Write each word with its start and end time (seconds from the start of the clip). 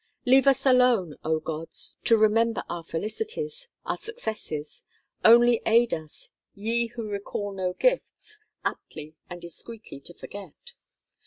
Leave 0.25 0.47
us 0.47 0.65
alone, 0.65 1.13
O 1.23 1.39
gods, 1.39 1.95
to 2.05 2.17
remember 2.17 2.63
our 2.67 2.83
felicities, 2.83 3.67
our 3.85 3.99
successes: 3.99 4.83
only 5.23 5.61
aid 5.63 5.93
us, 5.93 6.29
ye 6.55 6.87
who 6.87 7.07
recall 7.07 7.51
no 7.53 7.73
gifts, 7.73 8.39
aptly 8.65 9.13
and 9.29 9.39
discreetly 9.43 9.99
to 9.99 10.15
forget. 10.15 10.73